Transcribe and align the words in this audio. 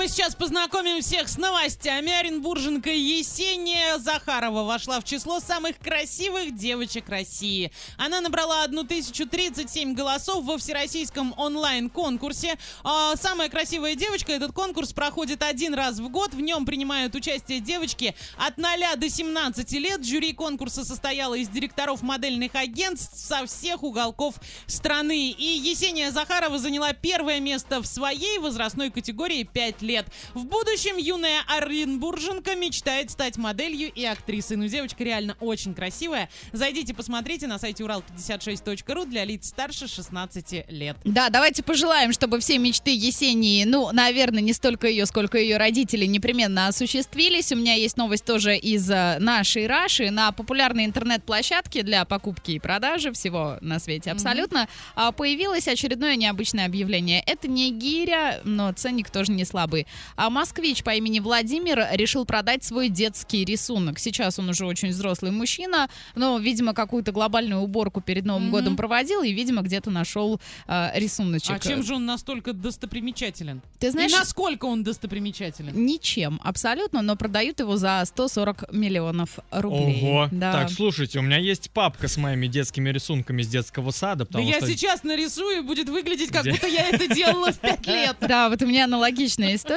мы 0.00 0.08
сейчас 0.08 0.34
познакомим 0.34 1.02
всех 1.02 1.28
с 1.28 1.36
новостями. 1.36 2.10
Оренбурженка 2.10 2.88
Есения 2.88 3.98
Захарова 3.98 4.62
вошла 4.62 4.98
в 4.98 5.04
число 5.04 5.40
самых 5.40 5.78
красивых 5.78 6.56
девочек 6.56 7.10
России. 7.10 7.70
Она 7.98 8.22
набрала 8.22 8.64
1037 8.64 9.92
голосов 9.92 10.42
во 10.46 10.56
всероссийском 10.56 11.34
онлайн-конкурсе. 11.36 12.58
А, 12.82 13.14
самая 13.16 13.50
красивая 13.50 13.94
девочка, 13.94 14.32
этот 14.32 14.52
конкурс 14.52 14.94
проходит 14.94 15.42
один 15.42 15.74
раз 15.74 15.98
в 15.98 16.08
год. 16.08 16.32
В 16.32 16.40
нем 16.40 16.64
принимают 16.64 17.14
участие 17.14 17.60
девочки 17.60 18.14
от 18.38 18.56
0 18.56 18.96
до 18.96 19.10
17 19.10 19.70
лет. 19.72 20.02
Жюри 20.02 20.32
конкурса 20.32 20.82
состояло 20.82 21.34
из 21.34 21.50
директоров 21.50 22.00
модельных 22.00 22.54
агентств 22.54 23.18
со 23.18 23.44
всех 23.44 23.82
уголков 23.82 24.36
страны. 24.66 25.28
И 25.30 25.44
Есения 25.44 26.10
Захарова 26.10 26.58
заняла 26.58 26.94
первое 26.94 27.38
место 27.38 27.82
в 27.82 27.86
своей 27.86 28.38
возрастной 28.38 28.90
категории 28.90 29.42
5 29.42 29.82
лет. 29.82 29.89
В 30.34 30.44
будущем 30.44 30.96
юная 30.96 31.42
Оренбурженка 31.48 32.54
мечтает 32.54 33.10
стать 33.10 33.36
моделью 33.36 33.90
и 33.92 34.04
актрисой. 34.04 34.56
Ну, 34.56 34.66
девочка 34.66 35.02
реально 35.04 35.36
очень 35.40 35.74
красивая. 35.74 36.28
Зайдите, 36.52 36.94
посмотрите 36.94 37.46
на 37.46 37.58
сайте 37.58 37.84
урал56.ру 37.84 39.04
для 39.06 39.24
лиц 39.24 39.48
старше 39.48 39.88
16 39.88 40.70
лет. 40.70 40.96
Да, 41.04 41.28
давайте 41.28 41.62
пожелаем, 41.62 42.12
чтобы 42.12 42.40
все 42.40 42.58
мечты 42.58 42.94
Есении, 42.94 43.64
ну, 43.64 43.90
наверное, 43.92 44.42
не 44.42 44.52
столько 44.52 44.86
ее, 44.86 45.06
сколько 45.06 45.38
ее 45.38 45.56
родители, 45.56 46.06
непременно 46.06 46.68
осуществились. 46.68 47.52
У 47.52 47.56
меня 47.56 47.74
есть 47.74 47.96
новость 47.96 48.24
тоже 48.24 48.56
из 48.56 48.90
э, 48.90 49.18
нашей 49.18 49.66
Раши. 49.66 50.10
На 50.10 50.32
популярной 50.32 50.84
интернет-площадке 50.84 51.82
для 51.82 52.04
покупки 52.04 52.52
и 52.52 52.58
продажи 52.58 53.12
всего 53.12 53.58
на 53.60 53.78
свете 53.78 54.12
абсолютно 54.12 54.68
а, 54.94 55.12
появилось 55.12 55.68
очередное 55.68 56.16
необычное 56.16 56.66
объявление. 56.66 57.22
Это 57.26 57.48
не 57.48 57.70
гиря, 57.70 58.40
но 58.44 58.72
ценник 58.72 59.10
тоже 59.10 59.32
не 59.32 59.44
слабый. 59.44 59.79
А 60.16 60.30
москвич 60.30 60.82
по 60.82 60.90
имени 60.94 61.20
Владимир 61.20 61.86
решил 61.92 62.24
продать 62.24 62.64
свой 62.64 62.88
детский 62.88 63.44
рисунок. 63.44 63.98
Сейчас 63.98 64.38
он 64.38 64.48
уже 64.48 64.66
очень 64.66 64.88
взрослый 64.90 65.30
мужчина, 65.32 65.88
но, 66.14 66.38
видимо, 66.38 66.74
какую-то 66.74 67.12
глобальную 67.12 67.60
уборку 67.60 68.00
перед 68.00 68.24
Новым 68.24 68.44
Мгм. 68.44 68.50
годом 68.52 68.76
проводил 68.76 69.22
и, 69.22 69.32
видимо, 69.32 69.62
где-то 69.62 69.90
нашел 69.90 70.40
а, 70.66 70.92
рисуночек. 70.94 71.50
А 71.56 71.58
чем 71.58 71.82
же 71.82 71.94
он 71.94 72.06
настолько 72.06 72.52
достопримечателен? 72.52 73.62
Ты 73.78 73.90
знаешь, 73.90 74.10
И 74.12 74.14
насколько 74.14 74.64
он 74.66 74.82
достопримечателен? 74.82 75.72
ничем 75.86 76.40
абсолютно, 76.42 77.02
но 77.02 77.16
продают 77.16 77.60
его 77.60 77.76
за 77.76 78.02
140 78.04 78.72
миллионов 78.72 79.38
рублей. 79.50 80.00
Ого. 80.02 80.28
Да. 80.32 80.52
Так, 80.52 80.70
слушайте, 80.70 81.18
у 81.18 81.22
меня 81.22 81.38
есть 81.38 81.70
папка 81.70 82.08
с 82.08 82.16
моими 82.16 82.46
детскими 82.46 82.90
рисунками 82.90 83.42
с 83.42 83.48
детского 83.48 83.90
сада, 83.90 84.26
Да 84.30 84.40
я 84.40 84.56
что... 84.58 84.66
сейчас 84.68 85.02
нарисую, 85.04 85.58
и 85.58 85.60
будет 85.60 85.88
выглядеть, 85.88 86.30
как 86.30 86.42
Где? 86.42 86.52
будто 86.52 86.66
я 86.66 86.88
это 86.88 87.12
делала 87.14 87.52
в 87.52 87.58
5 87.58 87.86
лет. 87.86 88.16
Да, 88.20 88.48
вот 88.48 88.60
у 88.62 88.66
меня 88.66 88.84
аналогичная 88.84 89.54
история. 89.54 89.69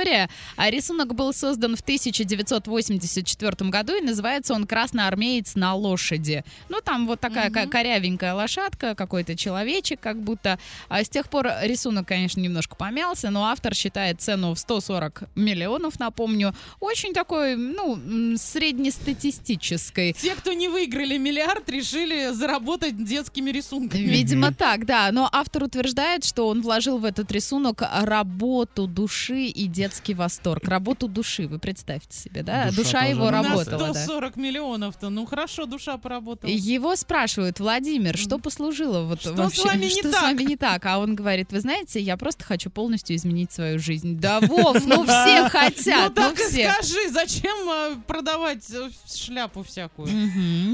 А 0.58 0.70
рисунок 0.70 1.14
был 1.16 1.34
создан 1.34 1.76
в 1.76 1.82
1984 1.82 3.70
году, 3.70 3.96
и 3.96 4.02
называется 4.02 4.54
он 4.54 4.66
«Красноармеец 4.66 5.56
на 5.56 5.76
лошади». 5.76 6.44
Ну, 6.70 6.80
там 6.84 7.08
вот 7.08 7.20
такая 7.20 7.50
ко- 7.52 7.68
корявенькая 7.68 8.34
лошадка, 8.34 8.96
какой-то 8.96 9.36
человечек 9.36 10.00
как 10.00 10.22
будто. 10.22 10.58
А 10.90 11.04
с 11.04 11.10
тех 11.10 11.30
пор 11.30 11.50
рисунок, 11.64 12.08
конечно, 12.08 12.40
немножко 12.40 12.76
помялся, 12.76 13.30
но 13.30 13.46
автор 13.46 13.76
считает 13.76 14.22
цену 14.22 14.54
в 14.54 14.60
140 14.60 15.24
миллионов, 15.36 16.00
напомню, 16.00 16.54
очень 16.80 17.14
такой, 17.14 17.56
ну, 17.56 18.00
среднестатистической. 18.38 20.14
Те, 20.14 20.36
кто 20.36 20.54
не 20.54 20.68
выиграли 20.70 21.18
миллиард, 21.18 21.70
решили 21.70 22.32
заработать 22.34 23.04
детскими 23.04 23.52
рисунками. 23.52 24.02
Видимо, 24.04 24.54
так, 24.54 24.86
да. 24.86 25.12
Но 25.12 25.30
автор 25.32 25.64
утверждает, 25.64 26.24
что 26.26 26.48
он 26.48 26.62
вложил 26.62 26.98
в 26.98 27.06
этот 27.06 27.32
рисунок 27.32 27.84
работу 28.02 28.88
души 28.88 29.46
и 29.46 29.68
детский 29.84 30.14
восторг. 30.14 30.66
Работу 30.66 31.10
души, 31.10 31.46
вы 31.46 31.60
представьте 31.60 32.18
себе, 32.18 32.42
да? 32.42 32.68
Душа 32.68 32.84
Душа, 32.84 33.00
тоже 33.02 33.12
его 33.12 33.26
на 33.26 33.32
работала, 33.44 33.88
На 33.88 33.94
да. 33.94 34.00
140 34.00 34.36
миллионов-то. 34.38 35.10
Ну 35.10 35.26
хорошо, 35.26 35.66
душа 35.66 35.98
поработала. 35.98 36.50
Его 36.50 36.96
спрашивают, 36.96 37.60
Владимир, 37.60 38.18
что 38.18 38.38
послужило 38.40 39.04
вот 39.04 39.20
Что 39.20 39.34
с 39.34 39.38
вообще, 39.38 39.64
вами 39.66 39.86
не 39.86 39.90
что 39.90 40.08
с 40.10 40.12
так?» 40.12 40.22
вами 40.22 40.44
не 40.44 40.56
так? 40.56 40.86
А 40.86 41.00
он 41.00 41.16
говорит, 41.16 41.52
вы 41.52 41.60
знаете, 41.60 42.00
я 42.00 42.16
просто 42.16 42.46
хочу 42.46 42.70
полностью 42.70 43.16
изменить 43.18 43.52
свою 43.52 43.78
жизнь. 43.78 44.18
Да, 44.20 44.40
Вов, 44.40 44.86
ну 44.86 45.04
все 45.04 45.44
Ну 45.44 45.50
хотят, 45.50 46.10
ну 46.16 46.22
так 46.22 46.40
и 46.40 46.44
все. 46.48 46.72
скажи, 46.72 47.10
зачем 47.12 47.70
э, 47.70 47.96
продавать 48.08 48.64
э, 48.72 48.90
шляпу 49.14 49.64
всякую? 49.64 50.08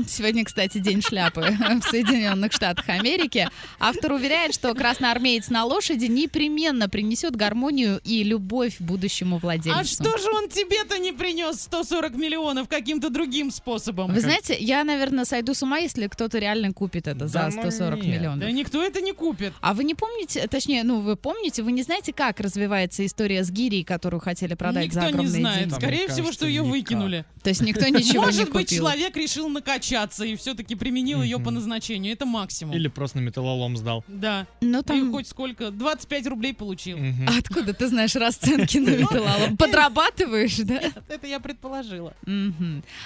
Сегодня, 0.08 0.46
кстати, 0.46 0.78
день 0.78 1.02
шляпы 1.02 1.42
в 1.82 1.90
Соединенных 1.90 2.54
Штатах 2.54 2.88
Америки. 2.90 3.50
Автор 3.80 4.12
уверяет, 4.12 4.54
что 4.54 4.74
красноармеец 4.76 5.50
на 5.50 5.66
лошади 5.66 6.06
непременно 6.06 6.88
принесет 6.90 7.36
гармонию 7.36 8.00
и 8.04 8.24
любовь 8.24 8.76
будущему 8.80 8.99
владельцу. 9.40 9.80
А 9.80 9.84
что 9.84 10.18
же 10.18 10.30
он 10.32 10.50
тебе-то 10.50 10.98
не 10.98 11.12
принес 11.12 11.62
140 11.62 12.14
миллионов 12.16 12.68
каким-то 12.68 13.10
другим 13.10 13.52
способом? 13.52 14.14
Вы 14.14 14.20
знаете, 14.22 14.56
я, 14.60 14.84
наверное, 14.84 15.26
сойду 15.26 15.54
с 15.54 15.64
ума, 15.64 15.78
если 15.78 16.08
кто-то 16.08 16.38
реально 16.40 16.74
купит 16.74 17.08
это 17.08 17.28
за 17.28 17.34
Да 17.34 17.46
ну 17.46 17.62
140 17.62 18.04
нет. 18.04 18.06
миллионов. 18.20 18.40
Да 18.40 18.52
никто 18.52 18.84
это 18.84 19.02
не 19.02 19.12
купит. 19.14 19.54
А 19.62 19.74
вы 19.74 19.84
не 19.84 19.96
помните, 19.96 20.48
точнее, 20.48 20.84
ну 20.84 21.02
вы 21.02 21.16
помните, 21.16 21.64
вы 21.64 21.72
не 21.72 21.84
знаете, 21.84 22.14
как 22.14 22.40
развивается 22.40 23.06
история 23.06 23.44
с 23.44 23.52
гирей, 23.52 23.84
которую 23.84 24.20
хотели 24.20 24.54
продать 24.56 24.86
Никто 24.86 25.00
за 25.00 25.06
не 25.06 25.10
огромные 25.10 25.30
знает. 25.42 25.60
деньги? 25.60 25.74
Скорее 25.74 26.08
всего, 26.08 26.18
кажется, 26.28 26.34
что 26.34 26.46
ее 26.48 26.62
никак. 26.62 26.72
выкинули. 26.72 27.26
То 27.44 27.50
есть 27.50 27.62
никто 27.62 27.88
ничего 27.88 28.24
не 28.24 28.26
Может 28.28 28.46
купил. 28.48 28.54
быть, 28.62 28.70
человек 28.70 29.16
решил 29.18 29.50
накачаться 29.50 30.26
и 30.26 30.36
все-таки 30.36 30.76
применил 30.76 31.22
ее 31.22 31.40
по 31.40 31.52
назначению. 31.52 32.14
Это 32.14 32.26
максимум. 32.26 32.76
Или 32.76 32.88
просто 32.88 33.18
на 33.20 33.22
металлолом 33.22 33.78
сдал. 33.78 34.04
Да. 34.08 34.46
Ну 34.62 34.80
И 34.80 34.84
там... 34.84 35.12
хоть 35.12 35.28
сколько? 35.28 35.72
25 35.72 36.28
рублей 36.28 36.54
получил. 36.54 36.98
А 37.28 37.38
Откуда 37.40 37.74
ты 37.74 37.88
знаешь 37.88 38.16
расценки 38.16 38.78
на 38.78 38.90
металлолом? 38.98 39.58
Подрабатываешь, 39.58 40.58
да? 40.58 40.82
Это 41.08 41.28
я 41.28 41.40
предположила. 41.40 42.14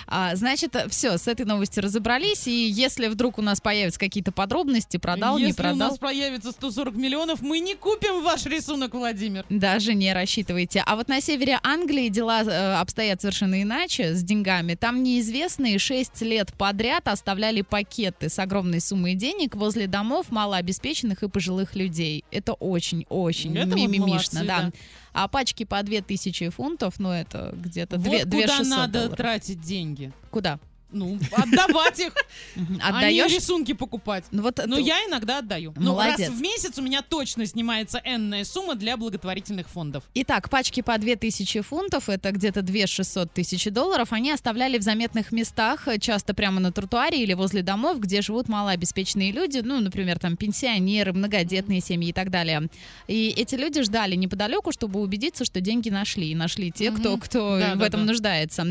А, 0.07 0.35
значит, 0.35 0.75
все, 0.89 1.17
с 1.17 1.27
этой 1.27 1.45
новостью 1.45 1.83
разобрались. 1.83 2.47
И 2.47 2.69
если 2.69 3.07
вдруг 3.07 3.37
у 3.37 3.41
нас 3.41 3.61
появятся 3.61 3.99
какие-то 3.99 4.31
подробности, 4.31 4.97
продал, 4.97 5.37
Если 5.37 5.45
не 5.47 5.51
у 5.53 5.55
продал, 5.55 5.89
нас 5.89 5.97
появится 5.97 6.51
140 6.51 6.95
миллионов, 6.95 7.41
мы 7.41 7.59
не 7.59 7.75
купим 7.75 8.23
ваш 8.23 8.45
рисунок, 8.45 8.93
Владимир. 8.93 9.45
даже 9.49 9.93
не 9.93 10.13
рассчитывайте. 10.13 10.83
А 10.85 10.95
вот 10.95 11.07
на 11.07 11.21
севере 11.21 11.59
Англии 11.63 12.09
дела 12.09 12.43
э, 12.43 12.75
обстоят 12.75 13.21
совершенно 13.21 13.61
иначе 13.61 14.13
с 14.23 14.25
деньгами. 14.25 14.75
Там 14.75 15.03
неизвестные 15.03 15.77
6 15.77 16.21
лет 16.21 16.53
подряд 16.57 17.07
оставляли 17.07 17.61
пакеты 17.61 18.29
с 18.29 18.39
огромной 18.39 18.79
суммой 18.79 19.15
денег 19.15 19.55
возле 19.55 19.87
домов 19.87 20.31
малообеспеченных 20.31 21.23
и 21.23 21.29
пожилых 21.29 21.75
людей. 21.75 22.23
Это 22.31 22.53
очень-очень 22.53 23.51
мимимишно, 23.51 24.45
да. 24.45 24.61
да. 24.61 24.71
А 25.13 25.27
пачки 25.27 25.63
по 25.63 25.81
2000 25.83 26.49
фунтов, 26.49 26.99
ну 26.99 27.11
это 27.11 27.53
где-то 27.55 27.97
Вот 27.97 28.05
2 28.05 28.11
куда 28.19 28.25
2600 28.25 28.67
надо 28.77 28.93
долларов. 28.93 29.17
тратить 29.17 29.61
деньги. 29.61 30.11
Куда? 30.31 30.59
Ну, 30.93 31.17
отдавать 31.31 31.99
их, 31.99 32.13
Мгм. 32.55 32.79
а 32.81 32.89
Отдаешь? 32.89 33.31
рисунки 33.31 33.73
покупать. 33.73 34.23
Ну 34.31 34.43
вот 34.43 34.59
Но 34.65 34.75
ты- 34.77 34.81
я 34.83 34.97
иногда 35.07 35.39
отдаю. 35.39 35.73
Ну, 35.75 35.97
раз 35.97 36.19
Молодец. 36.19 36.29
в 36.31 36.41
месяц 36.41 36.77
у 36.77 36.81
меня 36.81 37.01
точно 37.01 37.45
снимается 37.45 38.01
энная 38.05 38.43
сумма 38.45 38.75
для 38.75 38.95
благотворительных 38.95 39.67
фондов. 39.67 40.03
Итак, 40.13 40.49
пачки 40.49 40.81
по 40.81 40.97
2000 40.97 41.61
фунтов, 41.61 42.09
это 42.09 42.31
где-то 42.31 42.61
2 42.61 42.87
600 42.87 43.31
тысяч 43.31 43.65
долларов, 43.65 44.13
они 44.13 44.31
оставляли 44.31 44.77
в 44.77 44.81
заметных 44.83 45.31
местах, 45.31 45.87
э, 45.87 45.97
часто 45.99 46.33
прямо 46.33 46.59
на 46.59 46.71
тротуаре 46.71 47.21
или 47.23 47.33
возле 47.33 47.63
домов, 47.63 47.99
где 47.99 48.21
живут 48.21 48.47
малообеспеченные 48.47 49.31
люди, 49.31 49.59
ну, 49.63 49.79
например, 49.79 50.19
там 50.19 50.37
пенсионеры, 50.37 51.11
многодетные 51.13 51.81
семьи 51.81 52.09
и 52.09 52.13
так 52.13 52.29
далее. 52.29 52.67
И 53.07 53.29
эти 53.35 53.55
люди 53.55 53.81
ждали 53.81 54.15
неподалеку, 54.15 54.71
чтобы 54.71 54.99
убедиться, 55.01 55.43
что 55.45 55.59
деньги 55.61 55.89
нашли. 55.89 56.29
И 56.31 56.35
нашли 56.35 56.71
те, 56.71 56.91
кто, 56.91 57.17
кто 57.17 57.57
Да, 57.59 57.75
в 57.75 57.79
да, 57.79 57.87
этом 57.87 58.01
да. 58.05 58.11
нуждается. 58.11 58.65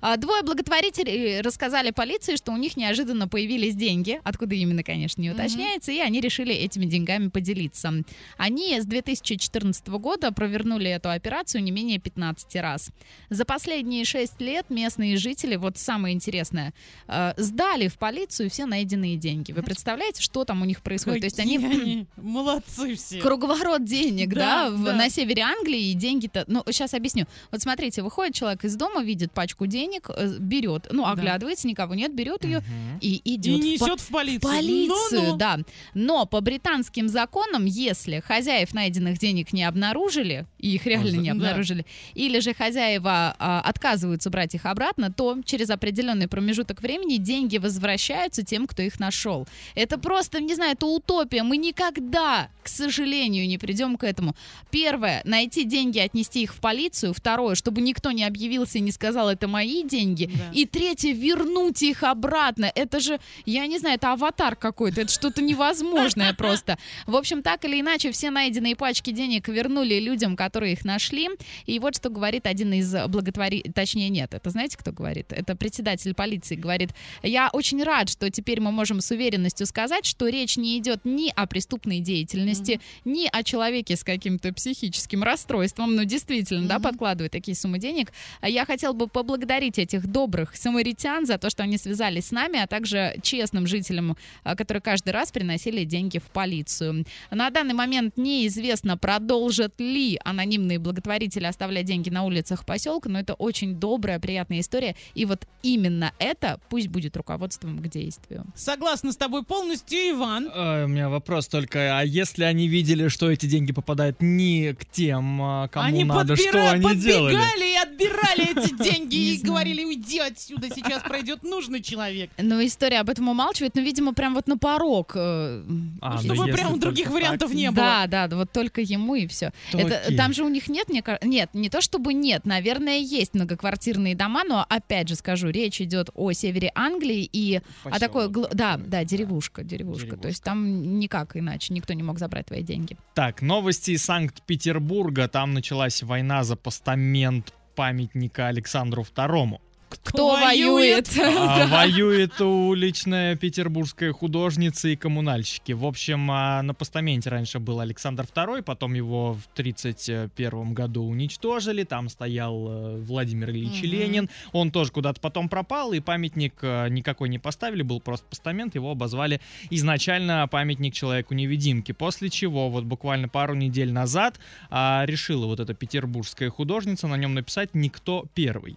А 0.00 0.16
Двое 0.16 0.42
благотворителей 0.42 1.40
рассказали 1.40 1.67
полиции, 1.92 2.36
что 2.36 2.52
у 2.52 2.56
них 2.56 2.76
неожиданно 2.76 3.28
появились 3.28 3.74
деньги, 3.74 4.20
откуда 4.24 4.54
именно, 4.54 4.82
конечно, 4.82 5.20
не 5.20 5.30
уточняется, 5.30 5.92
и 5.92 5.98
они 5.98 6.20
решили 6.20 6.54
этими 6.54 6.86
деньгами 6.86 7.28
поделиться. 7.28 7.92
Они 8.36 8.80
с 8.80 8.84
2014 8.84 9.88
года 9.88 10.32
провернули 10.32 10.90
эту 10.90 11.10
операцию 11.10 11.62
не 11.62 11.70
менее 11.70 11.98
15 11.98 12.56
раз. 12.56 12.90
За 13.30 13.44
последние 13.44 14.04
6 14.04 14.40
лет 14.40 14.66
местные 14.70 15.16
жители, 15.16 15.56
вот 15.56 15.78
самое 15.78 16.14
интересное, 16.14 16.72
э, 17.06 17.34
сдали 17.36 17.88
в 17.88 17.98
полицию 17.98 18.50
все 18.50 18.66
найденные 18.66 19.16
деньги. 19.16 19.52
Вы 19.52 19.62
представляете, 19.62 20.22
что 20.22 20.44
там 20.44 20.62
у 20.62 20.64
них 20.64 20.82
происходит? 20.82 21.20
То 21.20 21.26
есть 21.26 21.38
они... 21.40 21.58
Какие 21.58 22.06
молодцы 22.16 22.94
все. 22.94 23.20
Круговорот 23.20 23.84
денег, 23.84 24.30
да, 24.30 24.68
Да, 24.68 24.70
в- 24.70 24.84
да. 24.84 24.92
на 24.94 25.10
севере 25.10 25.42
Англии, 25.42 25.90
и 25.90 25.94
деньги-то... 25.94 26.44
Ну, 26.46 26.62
сейчас 26.70 26.94
объясню. 26.94 27.26
Вот 27.50 27.60
смотрите, 27.62 28.02
выходит 28.02 28.34
человек 28.34 28.64
из 28.64 28.76
дома, 28.76 29.02
видит 29.02 29.32
пачку 29.32 29.66
денег, 29.66 30.08
э, 30.14 30.36
берет, 30.38 30.88
ну, 30.90 31.02
Да. 31.04 31.10
Сомневается, 31.58 31.68
никого 31.68 31.94
нет, 31.94 32.14
берет 32.14 32.44
ее 32.44 32.58
Мгм. 32.60 32.98
и 33.00 33.16
И 33.24 33.34
идет 33.36 33.58
в 33.60 33.78
по- 33.78 33.84
несет 33.86 34.00
в 34.00 34.08
полицию. 34.10 34.40
полицию, 34.50 35.22
Ну-ну. 35.22 35.36
да. 35.36 35.58
Но 35.94 36.26
по 36.26 36.40
британским 36.40 37.08
законам, 37.08 37.64
если 37.66 38.20
хозяев 38.20 38.72
найденных 38.74 39.18
денег 39.18 39.52
не 39.52 39.64
обнаружили, 39.64 40.46
и 40.58 40.74
их 40.74 40.86
реально 40.86 41.16
не 41.16 41.26
Да. 41.28 41.32
обнаружили, 41.32 41.84
или 42.14 42.40
же 42.40 42.54
хозяева 42.54 43.34
а, 43.38 43.60
отказываются 43.60 44.30
брать 44.30 44.54
их 44.54 44.66
обратно, 44.66 45.12
то 45.12 45.36
через 45.44 45.70
определенный 45.70 46.28
промежуток 46.28 46.80
времени 46.82 47.16
деньги 47.16 47.58
возвращаются 47.58 48.42
тем, 48.42 48.66
кто 48.66 48.82
их 48.82 49.00
нашел. 49.00 49.46
Это 49.74 49.98
просто, 49.98 50.40
не 50.40 50.54
знаю, 50.54 50.72
это 50.72 50.86
утопия. 50.86 51.42
Мы 51.42 51.56
никогда, 51.56 52.48
к 52.62 52.68
сожалению, 52.68 53.46
не 53.48 53.58
придем 53.58 53.96
к 53.96 54.04
этому. 54.04 54.34
Первое, 54.70 55.22
найти 55.24 55.64
деньги, 55.64 55.98
отнести 55.98 56.42
их 56.42 56.54
в 56.54 56.60
полицию. 56.60 57.12
Второе, 57.14 57.54
чтобы 57.54 57.80
никто 57.80 58.10
не 58.12 58.24
объявился 58.24 58.78
и 58.78 58.80
не 58.80 58.92
сказал, 58.92 59.28
это 59.30 59.48
мои 59.48 59.82
деньги. 59.82 60.26
Да. 60.32 60.52
И 60.52 60.66
третье, 60.66 61.12
вернуть 61.12 61.47
их 61.52 62.02
обратно. 62.02 62.70
Это 62.74 63.00
же, 63.00 63.18
я 63.46 63.66
не 63.66 63.78
знаю, 63.78 63.96
это 63.96 64.12
аватар 64.12 64.56
какой-то, 64.56 65.00
это 65.02 65.12
что-то 65.12 65.42
невозможное 65.42 66.32
просто. 66.38 66.78
В 67.06 67.16
общем, 67.16 67.42
так 67.42 67.64
или 67.64 67.80
иначе, 67.80 68.10
все 68.12 68.30
найденные 68.30 68.76
пачки 68.76 69.10
денег 69.10 69.48
вернули 69.48 69.98
людям, 70.00 70.36
которые 70.36 70.72
их 70.74 70.84
нашли. 70.84 71.28
И 71.66 71.78
вот 71.78 71.96
что 71.96 72.10
говорит 72.10 72.46
один 72.46 72.72
из 72.72 72.94
благотворителей, 73.08 73.72
точнее 73.72 74.08
нет, 74.08 74.34
это 74.34 74.50
знаете, 74.50 74.76
кто 74.78 74.92
говорит? 74.92 75.32
Это 75.32 75.56
председатель 75.56 76.14
полиции 76.14 76.56
говорит, 76.56 76.90
я 77.22 77.50
очень 77.52 77.82
рад, 77.82 78.08
что 78.08 78.30
теперь 78.30 78.60
мы 78.60 78.72
можем 78.72 79.00
с 79.00 79.10
уверенностью 79.10 79.66
сказать, 79.66 80.04
что 80.06 80.28
речь 80.28 80.56
не 80.56 80.78
идет 80.78 81.04
ни 81.04 81.30
о 81.34 81.46
преступной 81.46 82.00
деятельности, 82.00 82.80
ни 83.04 83.28
о 83.30 83.42
человеке 83.42 83.96
с 83.96 84.04
каким-то 84.04 84.52
психическим 84.52 85.22
расстройством, 85.22 85.94
ну 85.96 86.04
действительно, 86.04 86.66
да, 86.68 86.74
Мгм. 86.78 86.82
подкладывает 86.82 87.32
такие 87.32 87.54
суммы 87.56 87.78
денег. 87.78 88.12
Я 88.42 88.64
хотел 88.64 88.94
бы 88.94 89.08
поблагодарить 89.08 89.78
этих 89.78 90.06
добрых 90.06 90.56
самаритян 90.56 91.26
за 91.28 91.38
то, 91.38 91.48
что 91.50 91.62
они 91.62 91.78
связались 91.78 92.26
с 92.26 92.30
нами, 92.32 92.58
а 92.58 92.66
также 92.66 93.14
честным 93.22 93.66
жителям, 93.66 94.16
а, 94.42 94.56
которые 94.56 94.80
каждый 94.82 95.10
раз 95.10 95.30
приносили 95.30 95.84
деньги 95.84 96.18
в 96.18 96.24
полицию. 96.24 97.04
На 97.30 97.50
данный 97.50 97.74
момент 97.74 98.16
неизвестно, 98.16 98.96
продолжат 98.98 99.78
ли 99.80 100.18
анонимные 100.24 100.78
благотворители 100.78 101.44
оставлять 101.44 101.86
деньги 101.86 102.10
на 102.10 102.24
улицах 102.24 102.64
поселка, 102.64 103.08
но 103.08 103.20
это 103.20 103.34
очень 103.34 103.76
добрая, 103.76 104.18
приятная 104.18 104.60
история. 104.60 104.96
И 105.14 105.24
вот 105.24 105.46
именно 105.62 106.12
это 106.18 106.60
пусть 106.68 106.88
будет 106.88 107.16
руководством 107.16 107.78
к 107.78 107.88
действию. 107.88 108.44
Согласна 108.56 109.12
с 109.12 109.16
тобой 109.16 109.44
полностью, 109.44 109.98
Иван. 110.10 110.48
Э, 110.54 110.84
У 110.84 110.88
меня 110.88 111.08
вопрос 111.08 111.46
только, 111.48 111.98
а 111.98 112.02
если 112.04 112.44
они 112.44 112.68
видели, 112.68 113.08
что 113.08 113.30
эти 113.30 113.46
деньги 113.46 113.72
попадают 113.72 114.22
не 114.22 114.72
к 114.74 114.84
тем, 114.86 115.40
а, 115.42 115.68
кому 115.68 115.86
они 115.86 116.04
надо, 116.04 116.36
что 116.36 116.48
подбира- 116.48 116.70
они 116.70 116.94
делали? 117.00 117.34
подбегали 117.34 117.72
и 117.72 117.76
отбирали 117.76 118.64
эти 118.64 118.74
деньги 118.82 119.34
и 119.34 119.38
говорили, 119.42 119.84
уйди 119.84 120.18
отсюда, 120.20 120.68
сейчас 120.74 121.02
пройдет 121.18 121.42
нужный 121.42 121.82
человек. 121.82 122.30
Но 122.38 122.64
история 122.64 123.00
об 123.00 123.10
этом 123.10 123.28
умалчивает, 123.28 123.74
но, 123.74 123.80
видимо, 123.82 124.14
прям 124.14 124.34
вот 124.34 124.46
на 124.46 124.56
порог. 124.58 125.12
э, 125.14 125.62
А, 126.00 126.14
ну 126.14 126.18
Чтобы 126.18 126.34
если 126.46 126.52
прям 126.52 126.78
других 126.80 127.10
вариантов 127.10 127.48
так, 127.50 127.56
не 127.56 127.70
было. 127.70 127.76
Да, 127.76 128.06
да, 128.06 128.26
да, 128.28 128.36
вот 128.36 128.52
только 128.52 128.80
ему 128.80 129.14
и 129.14 129.26
все. 129.26 129.52
то 129.72 129.78
Это, 129.78 130.16
там 130.16 130.32
же 130.32 130.44
у 130.44 130.48
них 130.48 130.68
нет, 130.68 130.88
мне 130.88 131.02
ка- 131.02 131.18
нет, 131.22 131.50
не 131.54 131.68
то 131.70 131.80
чтобы 131.80 132.14
нет, 132.14 132.44
наверное, 132.46 132.98
есть 132.98 133.34
многоквартирные 133.34 134.14
дома, 134.14 134.44
но 134.44 134.64
опять 134.68 135.08
же 135.08 135.14
скажу, 135.14 135.48
речь 135.48 135.80
идет 135.80 136.10
о 136.14 136.32
севере 136.32 136.70
Англии 136.74 137.28
и 137.32 137.60
о 137.84 137.98
такой, 137.98 138.28
Поселок 138.28 138.48
гл- 138.50 138.54
да, 138.54 138.76
да, 138.76 139.04
деревушка, 139.04 139.64
деревушка, 139.64 140.00
То 140.02 140.06
Деревушка. 140.10 140.28
есть 140.28 140.44
там 140.44 140.98
никак 140.98 141.36
иначе 141.36 141.74
никто 141.74 141.92
не 141.94 142.02
мог 142.02 142.18
забрать 142.18 142.46
твои 142.46 142.62
деньги. 142.62 142.96
Так, 143.14 143.42
новости 143.42 143.92
из 143.92 144.02
Санкт-Петербурга. 144.04 145.28
Там 145.28 145.54
началась 145.54 146.02
война 146.02 146.44
за 146.44 146.56
постамент 146.56 147.52
памятника 147.74 148.48
Александру 148.48 149.02
Второму. 149.02 149.60
Кто 149.88 150.30
воюет? 150.30 151.08
А, 151.18 151.66
Воюет 151.70 152.40
уличная 152.40 153.36
петербургская 153.36 154.12
художница 154.12 154.88
и 154.88 154.96
коммунальщики. 154.96 155.72
В 155.72 155.84
общем, 155.84 156.30
а, 156.30 156.62
на 156.62 156.74
постаменте 156.74 157.30
раньше 157.30 157.58
был 157.58 157.80
Александр 157.80 158.24
II, 158.24 158.62
потом 158.62 158.94
его 158.94 159.34
в 159.34 159.46
1931 159.52 160.74
году 160.74 161.04
уничтожили. 161.04 161.84
Там 161.84 162.08
стоял 162.08 162.68
э, 162.68 162.96
Владимир 163.02 163.50
Ильич. 163.50 163.82
Ленин. 163.82 164.28
Он 164.52 164.70
тоже 164.70 164.92
куда-то 164.92 165.20
потом 165.20 165.48
пропал, 165.48 165.92
и 165.92 166.00
памятник 166.00 166.54
э, 166.62 166.88
никакой 166.88 167.28
не 167.28 167.38
поставили, 167.38 167.82
был 167.82 168.00
просто 168.00 168.26
постамент. 168.26 168.74
Его 168.74 168.90
обозвали 168.90 169.40
изначально 169.70 170.46
памятник 170.48 170.94
человеку-невидимке. 170.94 171.94
После 171.94 172.30
чего 172.30 172.70
вот 172.70 172.84
буквально 172.84 173.28
пару 173.28 173.54
недель 173.54 173.92
назад 173.92 174.38
а, 174.70 175.04
решила 175.06 175.46
вот 175.46 175.60
эта 175.60 175.74
петербургская 175.74 176.50
художница 176.50 177.08
на 177.08 177.16
нем 177.16 177.34
написать 177.34 177.70
«Никто 177.74 178.26
первый». 178.34 178.76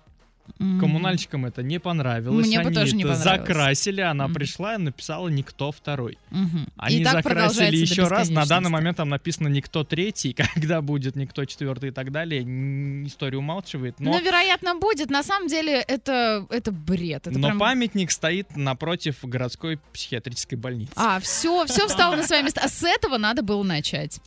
Коммунальщикам 0.58 1.46
это 1.46 1.64
не 1.64 1.80
понравилось. 1.80 2.48
Мне 2.48 2.60
бы 2.60 2.68
Они 2.68 2.76
тоже 2.76 2.96
не 2.96 3.04
понравилось. 3.04 3.24
закрасили, 3.24 4.02
она 4.02 4.26
Мгм. 4.26 4.34
пришла 4.34 4.76
и 4.76 4.78
написала 4.78 5.28
«Никто 5.30 5.72
второй». 5.72 6.18
Мгм. 6.32 6.68
Они 6.78 6.98
И 6.98 7.04
так 7.04 7.14
закрасили 7.24 7.76
еще 7.78 8.08
раз. 8.08 8.30
На 8.30 8.46
данный 8.46 8.70
момент 8.70 8.98
там 8.98 9.10
написано 9.10 9.48
«Никто 9.48 9.84
третий». 9.84 10.34
Когда 10.56 10.82
будет 10.82 11.16
«Никто 11.16 11.46
четвертый» 11.46 11.90
и 11.90 11.92
так 11.92 12.12
далее, 12.12 12.42
история 13.08 13.38
умалчивает. 13.38 14.00
Но, 14.00 14.12
Ну, 14.12 14.20
вероятно, 14.22 14.76
будет. 14.76 15.10
На 15.10 15.24
самом 15.24 15.48
деле, 15.48 15.80
это, 15.88 16.46
это 16.50 16.72
бред. 16.72 17.28
Это 17.28 17.38
но 17.38 17.48
прям- 17.50 17.60
памятник 17.60 18.12
стоит 18.12 18.56
напротив 18.56 19.18
городской 19.24 19.80
психиатрической 19.94 20.58
больницы. 20.58 20.92
А, 20.96 21.20
все, 21.20 21.66
все 21.66 21.88
встало 21.88 22.16
на 22.16 22.24
свои 22.24 22.42
места. 22.44 22.62
А 22.64 22.68
с 22.70 22.84
этого 22.84 23.18
надо 23.18 23.44
было 23.44 23.64
начать. 23.64 24.20